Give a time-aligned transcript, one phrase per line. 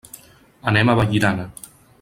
[0.71, 1.47] Anem a Vallirana.